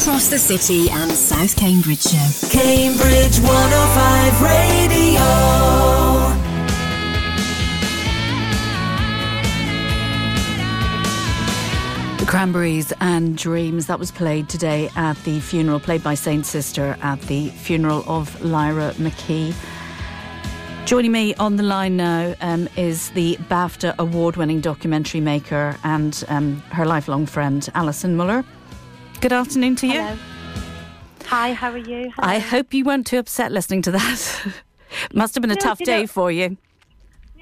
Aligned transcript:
across 0.00 0.28
the 0.28 0.38
city 0.38 0.88
and 0.88 1.12
South 1.12 1.54
Cambridgeshire. 1.56 2.48
Cambridge 2.50 3.38
105 3.40 4.42
Radio. 4.42 5.20
The 12.16 12.24
Cranberries 12.26 12.94
and 13.00 13.36
Dreams. 13.36 13.88
That 13.88 13.98
was 13.98 14.10
played 14.10 14.48
today 14.48 14.88
at 14.96 15.22
the 15.24 15.38
funeral, 15.38 15.78
played 15.78 16.02
by 16.02 16.14
Saint 16.14 16.46
Sister 16.46 16.96
at 17.02 17.20
the 17.22 17.50
funeral 17.50 18.02
of 18.06 18.42
Lyra 18.42 18.92
McKee. 18.92 19.54
Joining 20.86 21.12
me 21.12 21.34
on 21.34 21.56
the 21.56 21.62
line 21.62 21.98
now 21.98 22.34
um, 22.40 22.70
is 22.78 23.10
the 23.10 23.36
BAFTA 23.50 23.96
award 23.98 24.36
winning 24.36 24.62
documentary 24.62 25.20
maker 25.20 25.76
and 25.84 26.24
um, 26.28 26.56
her 26.70 26.86
lifelong 26.86 27.26
friend, 27.26 27.68
Alison 27.74 28.16
Millar. 28.16 28.46
Good 29.20 29.32
afternoon 29.32 29.76
to 29.76 29.86
you. 29.86 30.00
Hello. 30.00 30.16
Hi, 31.26 31.52
how 31.52 31.70
are 31.70 31.76
you? 31.78 32.10
Hello. 32.16 32.28
I 32.28 32.38
hope 32.38 32.72
you 32.72 32.84
weren't 32.84 33.06
too 33.06 33.18
upset 33.18 33.52
listening 33.52 33.82
to 33.82 33.90
that. 33.92 34.46
Must 35.14 35.34
have 35.34 35.42
been 35.42 35.50
a 35.50 35.54
No, 35.54 35.60
tough 35.60 35.78
day 35.78 36.02
know- 36.02 36.06
for 36.06 36.30
you. 36.32 36.56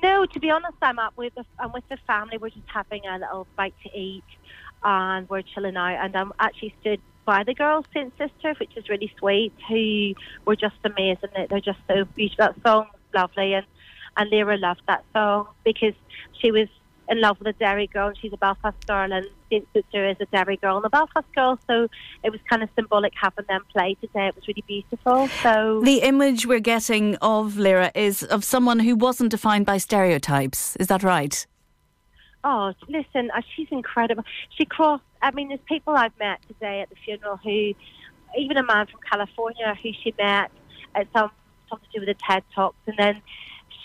No, 0.03 0.27
to 0.27 0.39
be 0.39 0.49
honest, 0.51 0.77
I'm 0.81 0.99
up 1.01 1.17
with 1.17 1.35
the, 1.35 1.45
I'm 1.59 1.73
with 1.73 1.83
the 1.89 1.97
family. 2.07 2.39
We're 2.39 2.51
just 2.51 2.67
having 2.73 3.03
a 3.07 3.19
little 3.19 3.49
bite 3.57 3.75
to 3.83 3.99
eat, 3.99 4.23
and 4.85 5.29
we're 5.29 5.43
chilling 5.43 5.77
out. 5.77 6.05
And 6.05 6.15
I'm 6.17 6.33
actually 6.39 6.73
stood 6.81 7.01
by 7.25 7.43
the 7.43 7.53
girls, 7.55 7.85
Saint 7.93 8.13
Sister, 8.17 8.55
which 8.61 8.77
is 8.77 8.89
really 8.89 9.13
sweet. 9.19 9.53
Who 9.69 10.15
were 10.45 10.55
just 10.55 10.77
amazing. 10.85 11.31
They- 11.35 11.47
They're 11.51 11.61
just 11.61 11.81
so 11.89 12.05
beautiful. 12.05 12.47
That 12.47 12.55
song's 12.65 12.89
lovely, 13.15 13.55
and 13.55 13.67
and 14.17 14.31
Lyra 14.31 14.57
loved 14.57 14.83
that 14.89 15.05
song 15.13 15.49
because 15.65 15.95
she 16.41 16.51
was 16.53 16.69
in 17.09 17.21
love 17.21 17.39
with 17.39 17.49
a 17.49 17.53
Derry 17.55 17.87
girl. 17.87 18.09
and 18.09 18.19
She's 18.19 18.33
a 18.33 18.37
Belfast 18.37 18.87
girl, 18.87 19.13
and 19.13 19.27
Saint 19.51 19.67
Sister 19.73 20.07
is 20.09 20.17
a 20.21 20.27
Derry 20.27 20.57
girl 20.57 20.77
and 20.77 20.85
a 20.85 20.91
Belfast 20.91 21.27
girl. 21.35 21.59
So 21.67 21.89
it 22.23 22.31
was 22.31 22.41
kind 22.49 22.63
of 22.63 22.69
symbolic 22.77 23.13
having 23.21 23.47
them 23.49 23.65
play 23.73 23.97
today. 24.01 24.29
It 24.29 24.37
was 24.37 24.47
really 24.47 24.65
beautiful. 24.67 25.29
So 25.43 25.81
The 25.83 26.03
image 26.03 26.47
we're 26.47 26.61
getting 26.61 27.17
of 27.17 27.57
Lyra 27.57 27.91
is 27.95 28.23
of 28.23 28.45
someone 28.45 28.81
who 28.81 28.95
wasn't 28.95 29.31
defined 29.31 29.67
by 29.67 29.79
stereotypes. 29.79 30.77
Is 30.77 30.89
that 30.89 31.03
right? 31.03 31.47
Oh, 32.45 32.73
listen, 32.89 33.31
uh, 33.35 33.43
she's 33.55 33.69
incredible. 33.71 34.25
She 34.57 34.65
crossed. 34.65 35.03
I 35.21 35.33
mean, 35.33 35.49
there's 35.49 35.61
people 35.67 35.95
I've 35.95 36.17
met 36.19 36.39
today 36.47 36.81
at 36.81 36.89
the 36.89 36.97
funeral 37.05 37.37
who, 37.37 37.75
even 38.39 38.57
a 38.57 38.63
man 38.63 38.87
from 38.87 39.01
California 39.11 39.77
who 39.83 39.91
she 40.03 40.15
met 40.19 40.51
at 40.95 41.09
some 41.13 41.31
something 41.69 41.89
to 41.93 42.01
do 42.01 42.07
with 42.07 42.17
the 42.17 42.23
TED 42.27 42.43
talks, 42.55 42.79
and 42.87 42.97
then 42.99 43.23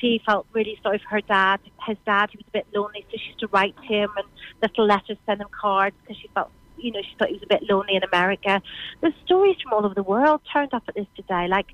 she 0.04 0.22
felt 0.26 0.46
really 0.52 0.78
sorry 0.84 1.00
for 1.00 1.16
her 1.16 1.22
dad. 1.22 1.62
His 1.88 1.98
dad, 2.06 2.30
he 2.32 2.38
was 2.38 2.46
a 2.50 2.52
bit 2.52 2.68
lonely, 2.76 3.06
so 3.09 3.18
she 3.18 3.28
used 3.28 3.40
to 3.40 3.48
write 3.48 3.76
to 3.78 3.84
him 3.84 4.09
and 4.18 4.28
little 4.62 4.86
letters, 4.86 5.18
send 5.26 5.40
him 5.40 5.48
cards 5.59 5.96
because 6.02 6.18
she 6.22 6.28
felt. 6.36 6.52
You 6.78 6.92
know, 6.92 7.02
she 7.02 7.16
thought 7.18 7.30
he 7.30 7.36
was 7.36 7.44
a 7.44 7.48
bit 7.48 7.64
lonely 7.70 7.96
in 7.96 8.04
America. 8.04 8.62
There's 9.00 9.14
stories 9.24 9.56
from 9.64 9.72
all 9.72 9.86
over 9.86 9.94
the 9.94 10.04
world 10.04 10.42
turned 10.52 10.74
up 10.74 10.84
at 10.90 10.96
this 10.96 11.06
today, 11.16 11.48
like 11.48 11.68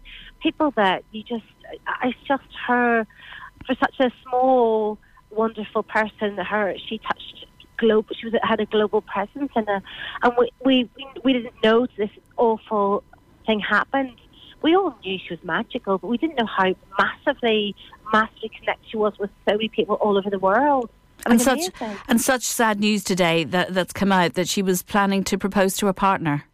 people 0.43 0.71
that 0.75 1.03
you 1.11 1.23
just, 1.23 1.45
it's 2.03 2.17
just 2.27 2.43
her, 2.67 3.07
for 3.65 3.75
such 3.79 3.95
a 3.99 4.11
small, 4.21 4.99
wonderful 5.31 5.81
person. 5.81 6.37
Her 6.37 6.75
she 6.87 6.99
touched 6.99 7.45
global. 7.77 8.13
She 8.19 8.27
was 8.27 8.35
had 8.43 8.59
a 8.59 8.67
global 8.67 9.01
presence, 9.01 9.51
and 9.55 9.67
a, 9.67 9.81
and 10.21 10.33
we, 10.37 10.51
we 10.63 10.89
we 10.95 11.07
we 11.23 11.33
didn't 11.33 11.55
know 11.63 11.87
this 11.97 12.11
awful 12.37 13.03
thing 13.47 13.61
happened. 13.61 14.17
We 14.61 14.75
all 14.75 14.95
knew 15.03 15.17
she 15.17 15.33
was 15.33 15.43
magical, 15.43 15.97
but 15.97 16.07
we 16.07 16.17
didn't 16.17 16.37
know 16.37 16.45
how 16.45 16.75
massively, 16.97 17.75
massively 18.11 18.49
connected 18.49 18.89
she 18.89 18.97
was 18.97 19.17
with 19.17 19.29
so 19.47 19.55
many 19.55 19.69
people 19.69 19.95
all 19.95 20.17
over 20.17 20.29
the 20.29 20.39
world. 20.39 20.89
I 21.25 21.29
mean, 21.29 21.33
and 21.33 21.41
such 21.41 21.81
amazing. 21.81 21.97
and 22.07 22.21
such 22.21 22.43
sad 22.43 22.79
news 22.79 23.03
today 23.03 23.43
that 23.45 23.73
that's 23.73 23.93
come 23.93 24.11
out 24.11 24.33
that 24.35 24.47
she 24.47 24.61
was 24.61 24.83
planning 24.83 25.23
to 25.25 25.37
propose 25.37 25.75
to 25.77 25.87
a 25.87 25.93
partner. 25.93 26.45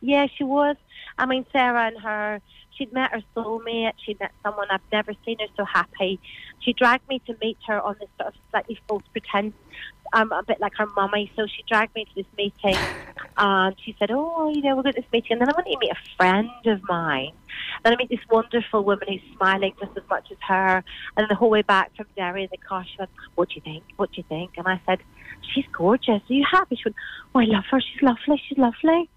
Yeah, 0.00 0.26
she 0.36 0.44
was. 0.44 0.76
I 1.18 1.26
mean, 1.26 1.44
Sara 1.52 1.86
and 1.88 1.98
her, 2.00 2.40
she'd 2.76 2.92
met 2.92 3.12
her 3.12 3.22
soulmate. 3.36 3.92
She'd 4.04 4.18
met 4.18 4.32
someone 4.42 4.66
I've 4.70 4.80
never 4.90 5.12
seen 5.24 5.38
her 5.40 5.46
so 5.56 5.64
happy. 5.64 6.20
She 6.60 6.72
dragged 6.72 7.08
me 7.08 7.20
to 7.26 7.36
meet 7.40 7.58
her 7.66 7.80
on 7.80 7.96
this 8.00 8.08
sort 8.18 8.34
of 8.34 8.40
slightly 8.50 8.80
false 8.88 9.04
pretense. 9.12 9.54
I'm 10.12 10.32
a 10.32 10.42
bit 10.42 10.60
like 10.60 10.72
her 10.76 10.86
mummy, 10.86 11.32
so 11.36 11.46
she 11.46 11.64
dragged 11.68 11.94
me 11.94 12.04
to 12.04 12.14
this 12.14 12.26
meeting, 12.36 12.76
and 13.36 13.74
she 13.84 13.96
said, 13.98 14.10
"Oh, 14.10 14.50
you 14.54 14.62
know, 14.62 14.76
we're 14.76 14.82
going 14.82 14.94
to 14.94 15.00
this 15.00 15.10
meeting, 15.12 15.32
and 15.32 15.40
then 15.40 15.48
I 15.48 15.52
want 15.56 15.66
you 15.66 15.74
to 15.74 15.80
meet 15.80 15.92
a 15.92 16.16
friend 16.16 16.50
of 16.66 16.80
mine." 16.88 17.32
Then 17.84 17.94
I 17.94 17.96
meet 17.96 18.10
this 18.10 18.20
wonderful 18.30 18.84
woman 18.84 19.08
who's 19.08 19.36
smiling 19.36 19.74
just 19.80 19.96
as 19.96 20.02
much 20.08 20.28
as 20.30 20.38
her, 20.46 20.84
and 21.16 21.26
the 21.28 21.34
whole 21.34 21.50
way 21.50 21.62
back 21.62 21.94
from 21.96 22.06
Derry 22.16 22.44
in 22.44 22.48
the 22.50 22.58
car, 22.58 22.84
she 22.84 22.96
went, 22.98 23.10
"What 23.34 23.48
do 23.48 23.56
you 23.56 23.62
think? 23.62 23.84
What 23.96 24.12
do 24.12 24.18
you 24.18 24.24
think?" 24.28 24.52
And 24.56 24.66
I 24.66 24.80
said, 24.86 25.00
"She's 25.52 25.66
gorgeous. 25.72 26.22
Are 26.28 26.32
you 26.32 26.44
happy?" 26.50 26.76
She 26.76 26.84
went, 26.86 26.96
"Oh, 27.34 27.40
I 27.40 27.44
love 27.44 27.64
her. 27.70 27.80
She's 27.80 28.02
lovely. 28.02 28.42
She's 28.48 28.58
lovely." 28.58 29.08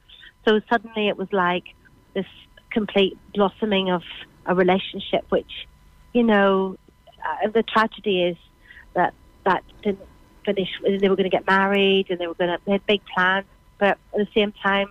So 0.47 0.61
suddenly 0.69 1.07
it 1.07 1.17
was 1.17 1.27
like 1.31 1.65
this 2.13 2.25
complete 2.69 3.17
blossoming 3.33 3.89
of 3.89 4.03
a 4.45 4.53
relationship, 4.53 5.25
which, 5.29 5.67
you 6.13 6.23
know, 6.23 6.77
uh, 7.25 7.49
the 7.49 7.63
tragedy 7.63 8.23
is 8.23 8.37
that 8.93 9.13
that 9.45 9.63
didn't 9.81 10.07
finish. 10.45 10.69
They 10.83 11.09
were 11.09 11.15
going 11.15 11.29
to 11.29 11.35
get 11.35 11.47
married 11.47 12.07
and 12.09 12.19
they 12.19 12.27
were 12.27 12.35
going 12.35 12.51
to, 12.51 12.59
they 12.65 12.73
had 12.73 12.85
big 12.85 13.01
plans. 13.13 13.47
But 13.77 13.97
at 14.13 14.17
the 14.17 14.27
same 14.33 14.53
time, 14.63 14.87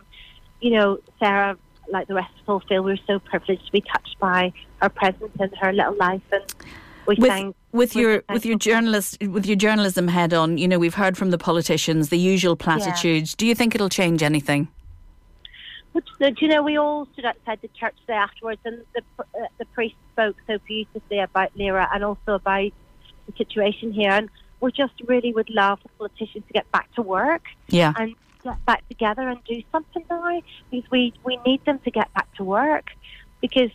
you 0.61 0.71
know, 0.71 0.99
Sara, 1.19 1.57
like 1.89 2.09
the 2.09 2.15
rest 2.15 2.33
of 2.47 2.63
us, 2.63 2.69
feel 2.69 2.83
we're 2.83 2.99
so 3.07 3.19
privileged 3.19 3.67
to 3.67 3.73
be 3.73 3.81
touched 3.81 4.19
by 4.19 4.53
her 4.81 4.89
presence 4.89 5.33
and 5.39 5.55
her 5.61 5.73
little 5.73 5.97
life. 5.97 6.23
And 6.33 6.43
we 7.07 7.17
With, 7.19 7.55
with 7.73 7.97
your 7.97 8.23
with 8.31 8.47
your 8.47 8.57
journalist 8.57 9.21
with 9.23 9.47
your 9.47 9.57
journalism 9.57 10.09
head 10.09 10.33
on, 10.33 10.59
you 10.59 10.67
know 10.67 10.79
we've 10.79 10.95
heard 10.95 11.17
from 11.19 11.31
the 11.31 11.39
politicians 11.39 12.09
the 12.09 12.19
usual 12.19 12.57
platitudes. 12.57 13.35
Do 13.35 13.47
you 13.47 13.55
think 13.55 13.75
it'll 13.75 13.89
change 13.91 14.23
anything? 14.23 14.69
Which, 15.93 16.09
uh, 16.21 16.31
do 16.31 16.37
you 16.41 16.49
know, 16.49 16.63
we 16.63 16.77
all 16.77 17.07
stood 17.13 17.25
outside 17.25 17.61
the 17.63 17.69
church 17.69 17.95
there 18.09 18.17
afterwards, 18.17 18.61
and 18.65 18.83
the 18.95 19.03
uh, 19.19 19.47
the 19.59 19.65
priest 19.67 19.95
spoke 20.13 20.37
so 20.47 20.59
beautifully 20.67 21.21
about 21.21 21.57
Lyra 21.57 21.89
and 21.93 22.03
also 22.03 22.35
about 22.35 22.73
the 23.27 23.33
situation 23.37 23.93
here. 23.93 24.11
And 24.11 24.29
we 24.61 24.73
just 24.73 24.95
really 25.07 25.33
would 25.33 25.51
love 25.51 25.79
the 25.83 25.91
politicians 25.91 26.45
to 26.49 26.53
get 26.53 26.71
back 26.73 26.93
to 26.95 27.03
work 27.03 27.43
Yeah. 27.69 27.93
and 27.97 28.15
get 28.45 28.65
back 28.67 28.87
together 28.89 29.29
and 29.29 29.43
do 29.45 29.63
something 29.73 30.05
now 30.09 30.43
because 30.71 30.91
we, 30.91 31.13
we 31.25 31.39
need 31.47 31.65
them 31.65 31.79
to 31.81 31.91
get 31.91 32.13
back 32.15 32.33
to 32.37 32.45
work 32.45 32.91
because 33.41 33.71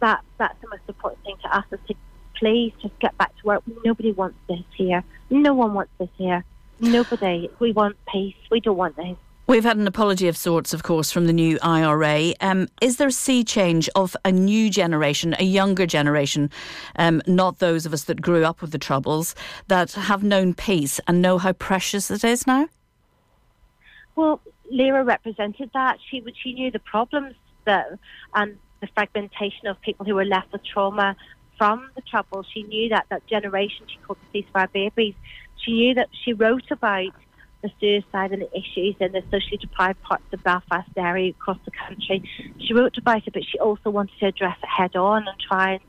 that 0.00 0.22
that's 0.38 0.60
the 0.60 0.68
most 0.68 0.82
important 0.88 1.24
thing 1.24 1.36
to 1.42 1.56
us 1.56 1.64
is 1.72 1.80
to 1.88 1.94
please 2.38 2.72
just 2.82 2.98
get 2.98 3.16
back 3.16 3.34
to 3.38 3.46
work. 3.46 3.62
Nobody 3.84 4.12
wants 4.12 4.36
this 4.48 4.64
here. 4.76 5.02
No 5.30 5.54
one 5.54 5.72
wants 5.74 5.92
this 5.98 6.10
here. 6.16 6.44
Nobody. 6.80 7.48
We 7.58 7.72
want 7.72 7.96
peace. 8.12 8.34
We 8.50 8.60
don't 8.60 8.76
want 8.76 8.96
this. 8.96 9.16
We've 9.46 9.64
had 9.64 9.76
an 9.76 9.86
apology 9.86 10.26
of 10.26 10.38
sorts, 10.38 10.72
of 10.72 10.82
course, 10.82 11.12
from 11.12 11.26
the 11.26 11.32
new 11.32 11.58
IRA. 11.60 12.32
Um, 12.40 12.66
is 12.80 12.96
there 12.96 13.08
a 13.08 13.12
sea 13.12 13.44
change 13.44 13.90
of 13.94 14.16
a 14.24 14.32
new 14.32 14.70
generation, 14.70 15.36
a 15.38 15.44
younger 15.44 15.84
generation, 15.84 16.50
um, 16.96 17.20
not 17.26 17.58
those 17.58 17.84
of 17.84 17.92
us 17.92 18.04
that 18.04 18.22
grew 18.22 18.44
up 18.44 18.62
with 18.62 18.70
the 18.72 18.78
Troubles, 18.78 19.34
that 19.68 19.92
have 19.92 20.22
known 20.22 20.54
peace 20.54 20.98
and 21.06 21.20
know 21.20 21.36
how 21.36 21.52
precious 21.52 22.10
it 22.10 22.24
is 22.24 22.46
now? 22.46 22.68
Well, 24.16 24.40
Lyra 24.70 25.04
represented 25.04 25.70
that. 25.74 25.98
She 26.08 26.22
she 26.42 26.52
knew 26.52 26.70
the 26.70 26.78
problems 26.78 27.34
though, 27.64 27.98
um, 28.34 28.50
and 28.50 28.58
the 28.80 28.88
fragmentation 28.94 29.66
of 29.66 29.80
people 29.80 30.06
who 30.06 30.14
were 30.14 30.24
left 30.24 30.52
with 30.52 30.64
trauma 30.64 31.16
from 31.58 31.90
the 31.94 32.02
trouble. 32.02 32.44
She 32.52 32.62
knew 32.62 32.88
that 32.90 33.06
that 33.10 33.26
generation 33.26 33.86
she 33.88 33.98
called 34.06 34.18
the 34.32 34.42
ceasefire 34.42 34.72
babies. 34.72 35.14
She 35.56 35.72
knew 35.72 35.94
that 35.94 36.08
she 36.24 36.32
wrote 36.32 36.70
about 36.70 37.12
the 37.62 37.70
suicide 37.80 38.32
and 38.32 38.42
the 38.42 38.50
issues 38.56 38.94
in 39.00 39.12
the 39.12 39.22
socially 39.30 39.56
deprived 39.56 40.00
parts 40.02 40.24
of 40.32 40.42
Belfast 40.42 40.90
area 40.96 41.30
across 41.30 41.58
the 41.64 41.70
country. 41.70 42.22
She 42.58 42.74
wrote 42.74 42.98
about 42.98 43.26
it, 43.26 43.32
but 43.32 43.42
she 43.44 43.58
also 43.58 43.88
wanted 43.90 44.18
to 44.20 44.26
address 44.26 44.58
it 44.62 44.68
head 44.68 44.94
on 44.94 45.26
and 45.26 45.40
try 45.40 45.72
and 45.72 45.80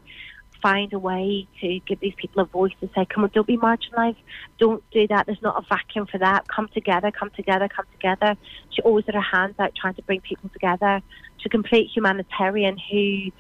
find 0.66 0.94
a 0.94 0.98
way 0.98 1.48
to 1.62 1.80
give 1.88 2.00
these 2.00 2.16
people 2.18 2.42
a 2.42 2.46
voice 2.46 2.74
and 2.82 2.90
say, 2.96 3.06
come 3.14 3.24
on, 3.24 3.30
don't 3.36 3.46
be 3.46 3.56
marginalised. 3.56 4.18
Don't 4.58 4.84
do 4.90 5.06
that. 5.10 5.28
There's 5.28 5.42
not 5.44 5.64
a 5.64 5.66
vacuum 5.70 6.08
for 6.12 6.18
that. 6.18 6.48
Come 6.48 6.70
together, 6.74 7.12
come 7.12 7.30
together, 7.36 7.68
come 7.68 7.86
together. 7.92 8.36
She 8.72 8.82
always 8.82 9.06
had 9.06 9.14
her 9.14 9.22
hands 9.22 9.54
out 9.60 9.74
trying 9.80 9.94
to 9.94 10.02
bring 10.02 10.22
people 10.22 10.50
together. 10.50 11.04
She's 11.38 11.46
a 11.46 11.50
complete 11.50 11.92
humanitarian 11.96 12.80
who, 12.92 13.32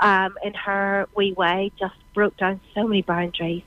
um, 0.00 0.34
in 0.42 0.52
her 0.54 1.06
wee 1.16 1.32
way, 1.32 1.70
just 1.78 1.94
broke 2.12 2.36
down 2.38 2.60
so 2.74 2.88
many 2.88 3.02
boundaries. 3.02 3.62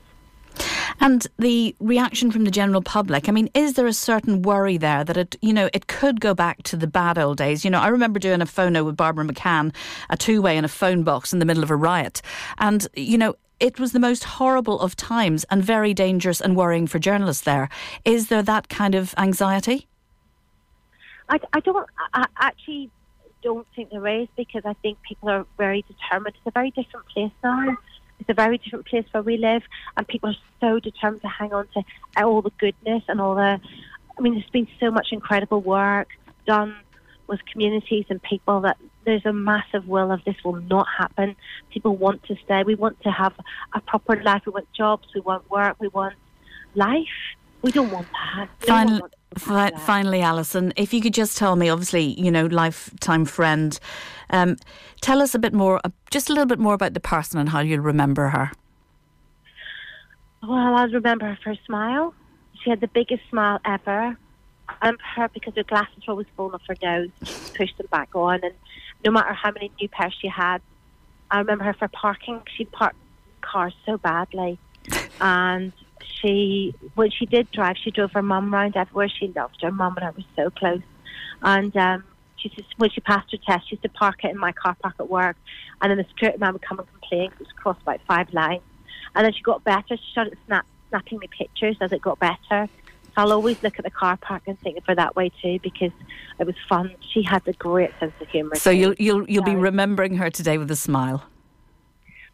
And 1.00 1.26
the 1.38 1.76
reaction 1.80 2.30
from 2.30 2.44
the 2.44 2.50
general 2.50 2.82
public, 2.82 3.28
I 3.28 3.32
mean, 3.32 3.48
is 3.54 3.74
there 3.74 3.86
a 3.86 3.92
certain 3.92 4.42
worry 4.42 4.76
there 4.76 5.04
that 5.04 5.16
it, 5.16 5.36
you 5.40 5.52
know, 5.52 5.68
it 5.72 5.86
could 5.86 6.20
go 6.20 6.34
back 6.34 6.62
to 6.64 6.76
the 6.76 6.86
bad 6.86 7.18
old 7.18 7.38
days? 7.38 7.64
You 7.64 7.70
know, 7.70 7.80
I 7.80 7.88
remember 7.88 8.18
doing 8.18 8.42
a 8.42 8.46
phono 8.46 8.84
with 8.84 8.96
Barbara 8.96 9.24
McCann, 9.24 9.74
a 10.10 10.16
two 10.16 10.42
way 10.42 10.56
in 10.56 10.64
a 10.64 10.68
phone 10.68 11.04
box 11.04 11.32
in 11.32 11.38
the 11.38 11.44
middle 11.44 11.62
of 11.62 11.70
a 11.70 11.76
riot. 11.76 12.20
And, 12.58 12.86
you 12.94 13.18
know, 13.18 13.34
it 13.60 13.80
was 13.80 13.92
the 13.92 14.00
most 14.00 14.24
horrible 14.24 14.80
of 14.80 14.96
times 14.96 15.44
and 15.50 15.62
very 15.62 15.92
dangerous 15.94 16.40
and 16.40 16.56
worrying 16.56 16.86
for 16.86 16.98
journalists 16.98 17.42
there. 17.42 17.68
Is 18.04 18.28
there 18.28 18.42
that 18.42 18.68
kind 18.68 18.94
of 18.94 19.14
anxiety? 19.18 19.86
I, 21.28 21.38
I 21.52 21.60
don't 21.60 21.86
I 22.14 22.24
I 22.38 22.46
actually 22.48 22.90
don't 23.42 23.66
think 23.74 23.90
there 23.90 24.06
is 24.06 24.28
because 24.36 24.62
I 24.64 24.74
think 24.74 24.98
people 25.02 25.28
are 25.28 25.46
very 25.56 25.84
determined. 25.88 26.36
It's 26.36 26.46
a 26.46 26.50
very 26.50 26.70
different 26.70 27.06
place 27.08 27.32
now. 27.42 27.76
It's 28.20 28.28
a 28.28 28.34
very 28.34 28.58
different 28.58 28.86
place 28.86 29.06
where 29.12 29.22
we 29.22 29.36
live, 29.36 29.62
and 29.96 30.06
people 30.06 30.30
are 30.30 30.36
so 30.60 30.80
determined 30.80 31.22
to 31.22 31.28
hang 31.28 31.52
on 31.52 31.68
to 31.74 31.82
all 32.24 32.42
the 32.42 32.52
goodness 32.58 33.02
and 33.08 33.20
all 33.20 33.34
the. 33.34 33.60
I 34.16 34.20
mean, 34.20 34.34
there's 34.34 34.50
been 34.50 34.68
so 34.80 34.90
much 34.90 35.08
incredible 35.12 35.60
work 35.60 36.08
done 36.46 36.76
with 37.28 37.40
communities 37.52 38.06
and 38.08 38.20
people 38.22 38.62
that 38.62 38.78
there's 39.04 39.24
a 39.24 39.32
massive 39.32 39.86
will 39.86 40.10
of 40.10 40.24
this 40.24 40.36
will 40.44 40.60
not 40.62 40.86
happen. 40.98 41.36
People 41.70 41.94
want 41.94 42.22
to 42.24 42.36
stay. 42.44 42.62
We 42.64 42.74
want 42.74 43.00
to 43.02 43.10
have 43.10 43.34
a 43.74 43.80
proper 43.80 44.20
life. 44.22 44.42
We 44.46 44.52
want 44.52 44.72
jobs. 44.72 45.06
We 45.14 45.20
want 45.20 45.48
work. 45.50 45.76
We 45.78 45.88
want 45.88 46.14
life. 46.74 47.06
We 47.62 47.70
don't 47.70 47.90
want 47.90 48.08
that. 48.12 48.48
No 48.66 48.74
one 48.74 48.86
Finally, 48.86 49.00
wants 49.00 49.14
to 49.14 49.17
have 49.17 49.17
fi- 49.36 49.72
finally, 49.78 50.20
Alison, 50.22 50.72
if 50.76 50.92
you 50.92 51.00
could 51.00 51.14
just 51.14 51.36
tell 51.36 51.56
me, 51.56 51.68
obviously, 51.68 52.18
you 52.20 52.30
know, 52.30 52.46
lifetime 52.46 53.24
friend, 53.24 53.78
um, 54.30 54.56
tell 55.00 55.20
us 55.20 55.34
a 55.34 55.38
bit 55.38 55.52
more, 55.52 55.80
uh, 55.84 55.90
just 56.10 56.28
a 56.28 56.32
little 56.32 56.46
bit 56.46 56.58
more 56.58 56.74
about 56.74 56.94
the 56.94 57.00
person 57.00 57.38
and 57.38 57.48
how 57.48 57.60
you'll 57.60 57.80
remember 57.80 58.28
her. 58.28 58.50
Well, 60.42 60.74
I 60.74 60.84
remember 60.84 61.36
her 61.44 61.56
smile. 61.66 62.14
She 62.62 62.70
had 62.70 62.80
the 62.80 62.88
biggest 62.88 63.22
smile 63.28 63.60
ever. 63.64 64.16
I 64.68 64.74
remember 64.82 65.02
her 65.16 65.28
because 65.28 65.54
her 65.56 65.64
glasses 65.64 66.06
were 66.06 66.12
always 66.12 66.26
falling 66.36 66.54
off 66.54 66.62
her 66.68 66.76
nose. 66.82 67.10
She 67.24 67.34
pushed 67.56 67.78
them 67.78 67.88
back 67.90 68.14
on, 68.14 68.40
and 68.42 68.54
no 69.04 69.10
matter 69.10 69.32
how 69.32 69.50
many 69.50 69.70
new 69.80 69.88
pairs 69.88 70.14
she 70.20 70.28
had, 70.28 70.60
I 71.30 71.38
remember 71.38 71.64
her 71.64 71.74
for 71.74 71.88
parking. 71.88 72.42
She 72.56 72.64
parked 72.64 72.96
cars 73.40 73.74
so 73.86 73.96
badly, 73.98 74.58
and 75.20 75.72
she 76.20 76.74
when 76.94 77.10
she 77.10 77.26
did 77.26 77.50
drive, 77.50 77.76
she 77.82 77.90
drove 77.90 78.12
her 78.12 78.22
mum 78.22 78.52
round 78.52 78.76
everywhere. 78.76 79.08
She 79.08 79.28
loved 79.28 79.58
her 79.62 79.70
mum, 79.70 79.96
and 79.96 80.06
I 80.06 80.10
was 80.10 80.24
so 80.36 80.50
close. 80.50 80.82
And 81.42 81.76
um, 81.76 82.04
she 82.36 82.48
just 82.50 82.68
when 82.76 82.90
she 82.90 83.00
passed 83.00 83.30
her 83.32 83.38
test, 83.46 83.68
she 83.68 83.76
used 83.76 83.82
to 83.82 83.88
park 83.88 84.24
it 84.24 84.30
in 84.30 84.38
my 84.38 84.52
car 84.52 84.76
park 84.82 84.94
at 84.98 85.08
work, 85.08 85.36
and 85.80 85.90
then 85.90 85.98
the 85.98 86.04
security 86.04 86.38
man 86.38 86.52
would 86.52 86.62
come 86.62 86.78
and 86.78 86.88
complain 86.88 87.30
'cause 87.30 87.40
it 87.40 87.46
was 87.46 87.52
crossed 87.62 87.82
about 87.82 88.00
five 88.06 88.32
lines. 88.32 88.62
And 89.14 89.24
then 89.24 89.32
she 89.32 89.42
got 89.42 89.64
better. 89.64 89.96
She 89.96 90.10
started 90.12 90.36
snap, 90.46 90.66
snapping 90.90 91.18
me 91.18 91.28
pictures 91.36 91.76
as 91.80 91.92
it 91.92 92.00
got 92.02 92.18
better. 92.18 92.68
So 93.04 93.12
I'll 93.16 93.32
always 93.32 93.56
look 93.62 93.78
at 93.78 93.84
the 93.84 93.90
car 93.90 94.16
park 94.16 94.42
and 94.46 94.58
think 94.60 94.78
of 94.78 94.84
her 94.86 94.94
that 94.94 95.16
way 95.16 95.30
too 95.42 95.58
because 95.62 95.92
it 96.38 96.46
was 96.46 96.54
fun. 96.68 96.94
She 97.12 97.22
had 97.22 97.46
a 97.48 97.52
great 97.54 97.90
sense 97.98 98.12
of 98.20 98.28
humour. 98.28 98.54
So 98.56 98.70
too. 98.70 98.76
you'll 98.76 98.94
you'll 98.98 99.30
you'll 99.30 99.44
be 99.44 99.56
remembering 99.56 100.16
her 100.16 100.30
today 100.30 100.58
with 100.58 100.70
a 100.70 100.76
smile. 100.76 101.24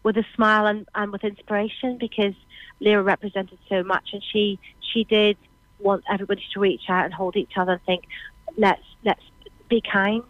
With 0.05 0.17
a 0.17 0.25
smile 0.37 0.67
and, 0.67 0.87
and 0.95 1.11
with 1.11 1.25
inspiration 1.25 1.99
because 1.99 2.35
Lyra 2.81 3.03
represented 3.03 3.59
so 3.69 3.83
much 3.83 4.11
and 4.13 4.23
she 4.33 4.61
she 4.93 5.05
did 5.05 5.37
want 5.81 6.05
everybody 6.09 6.43
to 6.53 6.61
reach 6.61 6.83
out 6.89 7.05
and 7.05 7.13
hold 7.13 7.37
each 7.37 7.53
other 7.57 7.73
and 7.73 7.83
think 7.85 8.05
let's 8.57 8.83
let's 9.05 9.23
be 9.69 9.81
kind. 9.81 10.23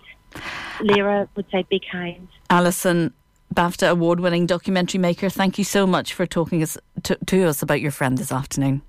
Lyra 0.81 1.29
would 1.37 1.47
say 1.51 1.67
be 1.69 1.81
kind. 1.93 2.27
Alison, 2.51 3.13
BAFTA 3.55 3.91
award-winning 3.91 4.47
documentary 4.47 4.99
maker, 4.99 5.29
thank 5.29 5.59
you 5.59 5.65
so 5.65 5.87
much 5.87 6.13
for 6.13 6.27
talking 6.27 6.63
us 6.63 6.77
to, 7.05 7.17
to 7.27 7.45
us 7.45 7.63
about 7.63 7.81
your 7.81 7.93
friend 7.93 8.19
this 8.19 8.33
afternoon. 8.33 8.83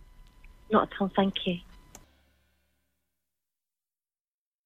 Not 0.71 0.91
at 0.91 1.01
all, 1.01 1.11
thank 1.15 1.45
you. 1.45 1.59